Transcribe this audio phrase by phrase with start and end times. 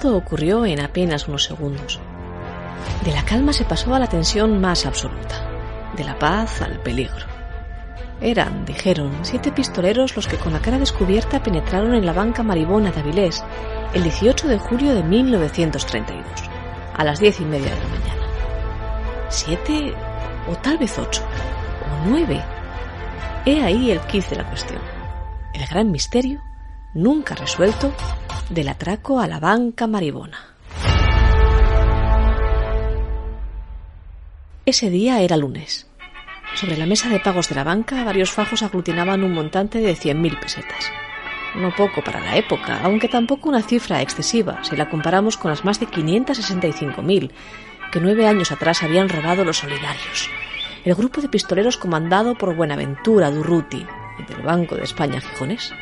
[0.00, 2.00] Todo ocurrió en apenas unos segundos.
[3.04, 5.46] De la calma se pasó a la tensión más absoluta,
[5.94, 7.26] de la paz al peligro.
[8.22, 12.90] Eran, dijeron, siete pistoleros los que con la cara descubierta penetraron en la banca maribona
[12.92, 13.42] de Avilés
[13.92, 16.24] el 18 de julio de 1932,
[16.94, 18.26] a las diez y media de la mañana.
[19.28, 19.94] Siete
[20.50, 22.42] o tal vez ocho o nueve.
[23.44, 24.80] He ahí el quiz de la cuestión.
[25.52, 26.42] El gran misterio,
[26.94, 27.92] nunca resuelto,
[28.50, 30.38] del atraco a la banca maribona.
[34.66, 35.86] Ese día era lunes.
[36.54, 40.40] Sobre la mesa de pagos de la banca, varios fajos aglutinaban un montante de 100.000
[40.40, 40.90] pesetas.
[41.56, 45.64] No poco para la época, aunque tampoco una cifra excesiva si la comparamos con las
[45.64, 47.30] más de 565.000
[47.92, 50.28] que nueve años atrás habían robado los solidarios.
[50.84, 53.86] El grupo de pistoleros comandado por Buenaventura Durruti,
[54.28, 55.72] del Banco de España Gijones.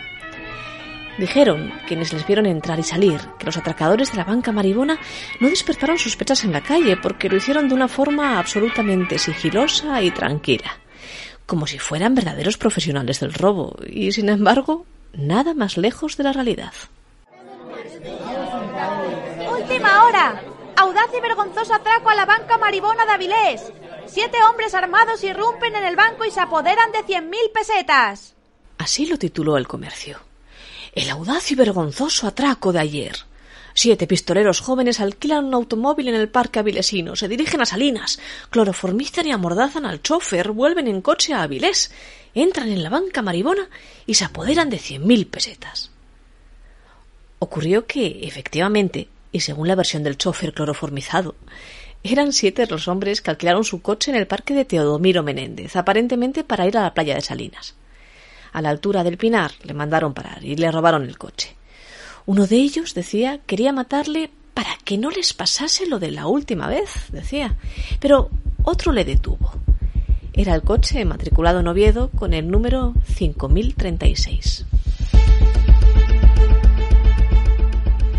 [1.18, 5.00] Dijeron, quienes les vieron entrar y salir, que los atracadores de la banca maribona
[5.40, 10.12] no despertaron sospechas en la calle porque lo hicieron de una forma absolutamente sigilosa y
[10.12, 10.78] tranquila,
[11.44, 16.32] como si fueran verdaderos profesionales del robo, y sin embargo, nada más lejos de la
[16.32, 16.72] realidad.
[19.50, 20.40] ¡Última hora!
[20.76, 23.72] Audaz y vergonzoso atraco a la banca maribona de Avilés.
[24.06, 28.36] Siete hombres armados irrumpen en el banco y se apoderan de cien mil pesetas.
[28.78, 30.27] Así lo tituló el comercio.
[30.94, 33.16] El audaz y vergonzoso atraco de ayer.
[33.74, 38.18] Siete pistoleros jóvenes alquilan un automóvil en el parque avilesino, se dirigen a Salinas,
[38.50, 41.92] cloroformizan y amordazan al chofer, vuelven en coche a Avilés,
[42.34, 43.68] entran en la banca maribona
[44.04, 45.92] y se apoderan de cien mil pesetas.
[47.38, 51.36] Ocurrió que, efectivamente, y según la versión del chofer cloroformizado,
[52.02, 56.42] eran siete los hombres que alquilaron su coche en el parque de Teodomiro Menéndez, aparentemente
[56.42, 57.74] para ir a la playa de Salinas.
[58.52, 61.56] A la altura del Pinar le mandaron parar y le robaron el coche.
[62.26, 66.68] Uno de ellos, decía, quería matarle para que no les pasase lo de la última
[66.68, 67.56] vez, decía.
[68.00, 68.30] Pero
[68.64, 69.52] otro le detuvo.
[70.32, 74.66] Era el coche matriculado en Oviedo con el número 5036.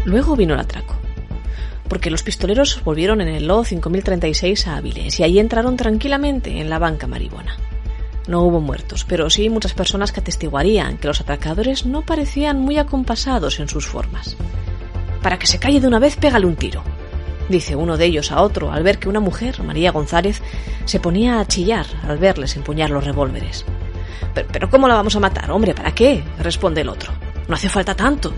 [0.05, 0.95] Luego vino el atraco.
[1.87, 6.69] Porque los pistoleros volvieron en el LO 5036 a Avilés y ahí entraron tranquilamente en
[6.69, 7.57] la banca maribona.
[8.29, 12.77] No hubo muertos, pero sí muchas personas que atestiguarían que los atracadores no parecían muy
[12.77, 14.37] acompasados en sus formas.
[15.23, 16.83] Para que se calle de una vez, pégale un tiro,
[17.49, 20.43] dice uno de ellos a otro al ver que una mujer, María González,
[20.85, 23.65] se ponía a chillar al verles empuñar los revólveres.
[24.35, 25.73] Pero, ¿cómo la vamos a matar, hombre?
[25.73, 26.23] ¿Para qué?
[26.37, 27.11] responde el otro.
[27.47, 28.31] No hace falta tanto.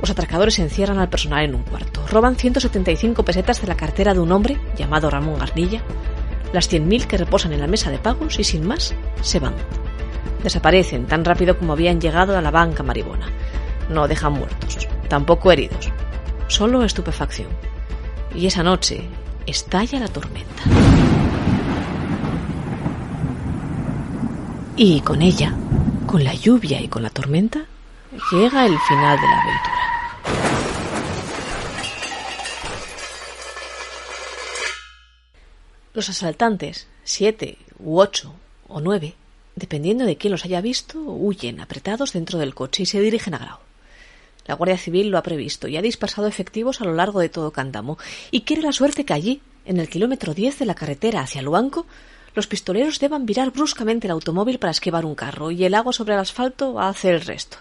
[0.00, 4.20] Los atracadores encierran al personal en un cuarto, roban 175 pesetas de la cartera de
[4.20, 5.80] un hombre llamado Ramón Garnilla,
[6.56, 9.52] las 100.000 que reposan en la mesa de pagos y sin más se van.
[10.42, 13.26] Desaparecen tan rápido como habían llegado a la banca maribona.
[13.90, 15.92] No dejan muertos, tampoco heridos,
[16.48, 17.48] solo estupefacción.
[18.34, 19.02] Y esa noche
[19.44, 20.62] estalla la tormenta.
[24.76, 25.52] Y con ella,
[26.06, 27.66] con la lluvia y con la tormenta,
[28.32, 29.65] llega el final de la aventura.
[35.96, 38.34] Los asaltantes, siete u ocho
[38.68, 39.14] o nueve,
[39.54, 43.38] dependiendo de quién los haya visto, huyen apretados dentro del coche y se dirigen a
[43.38, 43.60] Grau.
[44.44, 47.50] La Guardia Civil lo ha previsto y ha dispersado efectivos a lo largo de todo
[47.50, 47.96] Cántamo
[48.30, 51.86] y quiere la suerte que allí, en el kilómetro 10 de la carretera hacia Luanco,
[52.34, 56.12] los pistoleros deban virar bruscamente el automóvil para esquivar un carro y el agua sobre
[56.12, 57.56] el asfalto hace el resto.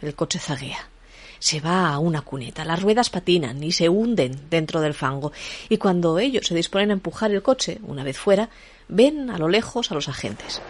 [0.00, 0.88] El coche zaguea.
[1.38, 5.32] Se va a una cuneta, las ruedas patinan y se hunden dentro del fango,
[5.68, 8.50] y cuando ellos se disponen a empujar el coche, una vez fuera,
[8.88, 10.60] ven a lo lejos a los agentes.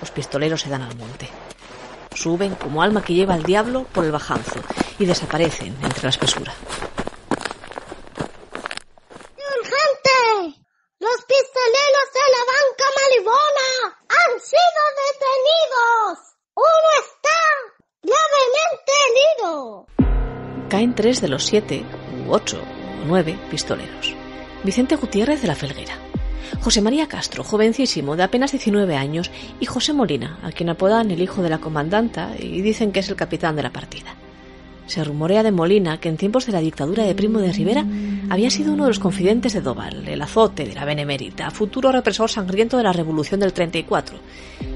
[0.00, 1.28] Los pistoleros se dan al monte.
[2.14, 4.60] Suben como alma que lleva al diablo por el bajanzo
[4.98, 6.54] y desaparecen entre la espesura.
[9.60, 10.58] ¡Urgente!
[10.98, 13.70] ¡Los pistoleros de la banca malibona
[14.08, 16.18] han sido detenidos!
[16.54, 17.38] ¡Uno está
[18.02, 19.86] gravemente herido!
[20.68, 21.84] Caen tres de los siete,
[22.26, 24.16] u ocho, o nueve pistoleros.
[24.64, 25.94] Vicente Gutiérrez de la Felguera,
[26.60, 29.30] José María Castro, jovencísimo, de apenas 19 años,
[29.60, 33.08] y José Molina, a quien apodan el hijo de la comandanta y dicen que es
[33.08, 34.16] el capitán de la partida.
[34.88, 37.86] Se rumorea de Molina que en tiempos de la dictadura de Primo de Rivera
[38.28, 42.28] había sido uno de los confidentes de Doval, el azote de la Benemérita, futuro represor
[42.28, 44.18] sangriento de la Revolución del 34,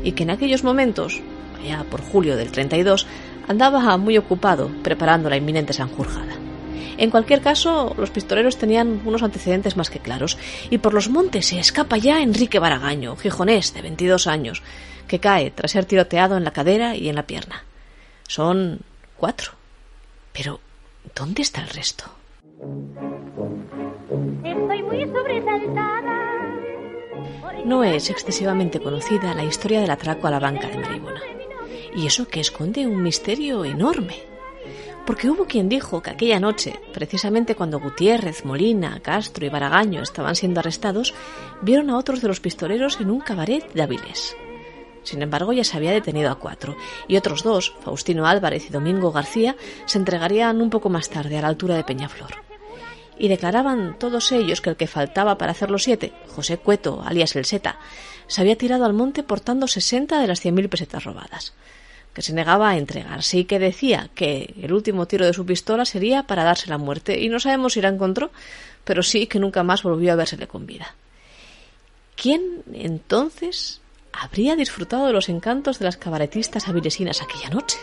[0.04, 1.20] y que en aquellos momentos,
[1.60, 3.08] allá por julio del 32,
[3.48, 6.34] andaba muy ocupado preparando la inminente Sanjurjada.
[6.98, 10.38] En cualquier caso, los pistoleros tenían unos antecedentes más que claros,
[10.70, 14.62] y por los montes se escapa ya Enrique Baragaño, gijonés de 22 años,
[15.08, 17.64] que cae tras ser tiroteado en la cadera y en la pierna.
[18.28, 18.80] Son
[19.16, 19.52] cuatro.
[20.32, 20.60] Pero,
[21.14, 22.04] ¿dónde está el resto?
[24.44, 26.18] Estoy muy sobresaltada.
[27.64, 31.20] No es excesivamente conocida la historia del atraco a la banca de Maribona.
[31.94, 34.32] Y eso que esconde un misterio enorme.
[35.04, 40.36] Porque hubo quien dijo que aquella noche, precisamente cuando Gutiérrez, Molina, Castro y Baragaño estaban
[40.36, 41.12] siendo arrestados,
[41.60, 44.36] vieron a otros de los pistoleros en un cabaret de Avilés.
[45.02, 46.76] Sin embargo, ya se había detenido a cuatro,
[47.08, 49.56] y otros dos, Faustino Álvarez y Domingo García,
[49.86, 52.36] se entregarían un poco más tarde a la altura de Peñaflor.
[53.18, 57.34] Y declaraban todos ellos que el que faltaba para hacer los siete, José Cueto, alias
[57.34, 57.80] el Seta,
[58.28, 61.52] se había tirado al monte portando sesenta de las cien mil pesetas robadas
[62.14, 65.84] que se negaba a entregarse y que decía que el último tiro de su pistola
[65.84, 68.30] sería para darse la muerte, y no sabemos si la encontró,
[68.84, 70.94] pero sí que nunca más volvió a vérsele con vida.
[72.16, 73.80] ¿Quién entonces
[74.12, 77.78] habría disfrutado de los encantos de las cabaretistas avilesinas aquella noche?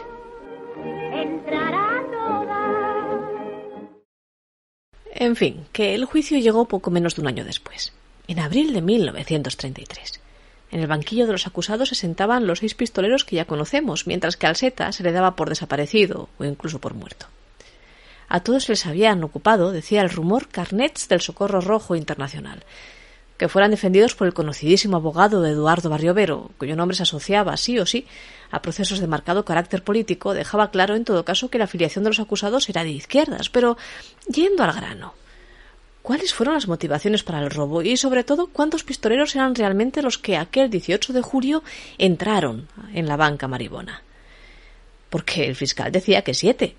[5.12, 7.92] En fin, que el juicio llegó poco menos de un año después,
[8.28, 10.22] en abril de 1933.
[10.72, 14.38] En el banquillo de los acusados se sentaban los seis pistoleros que ya conocemos, mientras
[14.38, 17.26] que al Seta se le daba por desaparecido o incluso por muerto.
[18.28, 22.64] A todos les habían ocupado, decía el rumor, carnets del Socorro Rojo Internacional,
[23.38, 27.88] que fueran defendidos por el conocidísimo abogado Eduardo Barriovero, cuyo nombre se asociaba, sí o
[27.88, 28.06] sí,
[28.52, 32.12] a procesos de marcado carácter político, dejaba claro en todo caso que la afiliación de
[32.12, 33.78] los acusados era de izquierdas, pero
[34.28, 35.14] yendo al grano
[36.02, 40.18] cuáles fueron las motivaciones para el robo y, sobre todo, cuántos pistoleros eran realmente los
[40.18, 41.64] que aquel 18 de julio
[41.98, 44.04] entraron en la banca maribona.
[45.10, 46.76] Porque el fiscal decía que siete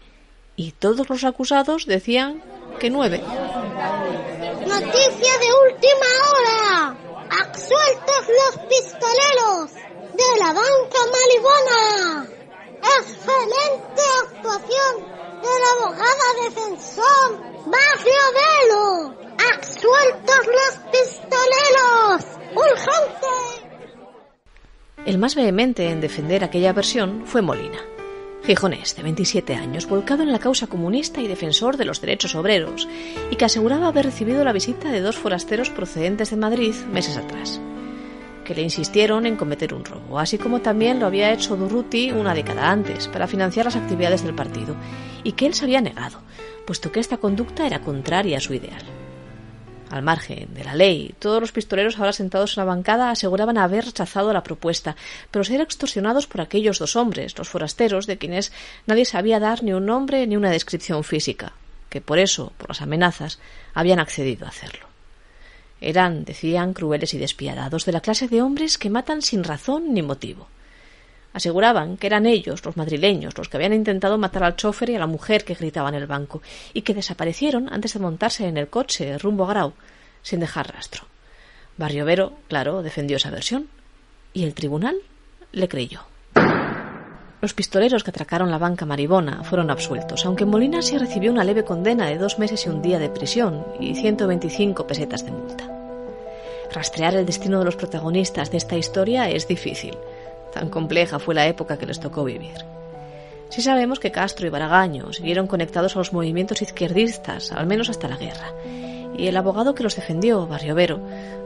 [0.56, 2.42] y todos los acusados decían
[2.78, 3.18] que nueve.
[4.66, 6.96] Noticia de última hora.
[7.42, 12.28] Absueltos los pistoleros de la banca maribona.
[12.98, 14.92] Excelente actuación
[15.42, 19.14] del abogado defensor Barrio Velo.
[19.52, 22.24] ¡Absueltos los pistoleros!
[22.54, 23.70] ¡Urgente!
[25.04, 27.78] El más vehemente en defender aquella versión fue Molina.
[28.44, 32.88] Gijonés, de 27 años, volcado en la causa comunista y defensor de los derechos obreros,
[33.30, 37.60] y que aseguraba haber recibido la visita de dos forasteros procedentes de Madrid meses atrás,
[38.44, 42.34] que le insistieron en cometer un robo, así como también lo había hecho Durruti una
[42.34, 44.74] década antes, para financiar las actividades del partido,
[45.22, 46.20] y que él se había negado,
[46.70, 48.84] puesto que esta conducta era contraria a su ideal.
[49.90, 53.86] Al margen de la ley, todos los pistoleros ahora sentados en la bancada aseguraban haber
[53.86, 54.94] rechazado la propuesta,
[55.32, 58.52] pero ser extorsionados por aquellos dos hombres, los forasteros, de quienes
[58.86, 61.54] nadie sabía dar ni un nombre ni una descripción física,
[61.88, 63.40] que por eso, por las amenazas,
[63.74, 64.86] habían accedido a hacerlo.
[65.80, 70.02] Eran, decían, crueles y despiadados, de la clase de hombres que matan sin razón ni
[70.02, 70.46] motivo.
[71.32, 74.98] Aseguraban que eran ellos, los madrileños, los que habían intentado matar al chofer y a
[74.98, 76.42] la mujer que gritaba en el banco,
[76.72, 79.72] y que desaparecieron antes de montarse en el coche rumbo a Grau,
[80.22, 81.04] sin dejar rastro.
[81.76, 83.68] Barriovero, claro, defendió esa versión,
[84.32, 84.96] y el tribunal
[85.52, 86.02] le creyó.
[87.40, 91.64] Los pistoleros que atracaron la banca maribona fueron absueltos, aunque Molina sí recibió una leve
[91.64, 95.64] condena de dos meses y un día de prisión y 125 pesetas de multa.
[96.70, 99.96] Rastrear el destino de los protagonistas de esta historia es difícil.
[100.52, 102.64] Tan compleja fue la época que les tocó vivir.
[103.50, 108.08] Sí sabemos que Castro y Baragaño siguieron conectados a los movimientos izquierdistas, al menos hasta
[108.08, 108.52] la guerra,
[109.16, 111.00] y el abogado que los defendió, Barriovero,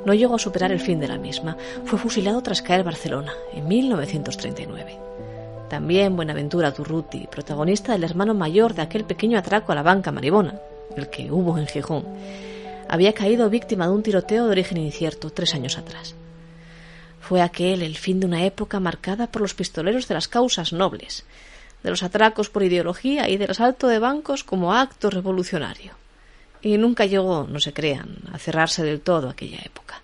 [0.05, 1.57] no llegó a superar el fin de la misma.
[1.85, 4.99] Fue fusilado tras caer Barcelona, en 1939.
[5.71, 10.61] También Buenaventura Turruti, protagonista del hermano mayor de aquel pequeño atraco a la banca maribona,
[10.97, 12.05] el que hubo en Gijón,
[12.89, 16.15] había caído víctima de un tiroteo de origen incierto tres años atrás.
[17.27, 21.25] Fue aquel el fin de una época marcada por los pistoleros de las causas nobles,
[21.83, 25.93] de los atracos por ideología y del asalto de bancos como acto revolucionario.
[26.61, 30.03] Y nunca llegó, no se crean, a cerrarse del todo aquella época.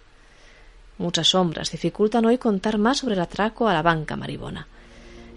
[0.96, 4.66] Muchas sombras dificultan hoy contar más sobre el atraco a la banca maribona.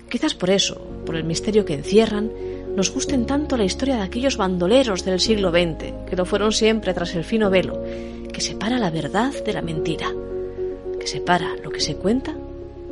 [0.09, 2.31] Quizás por eso, por el misterio que encierran,
[2.77, 6.93] nos gusten tanto la historia de aquellos bandoleros del siglo XX, que lo fueron siempre
[6.93, 7.83] tras el fino velo,
[8.31, 10.13] que separa la verdad de la mentira
[11.07, 12.35] separa lo que se cuenta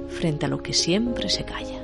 [0.10, 1.81] frente a lo que siempre se calla.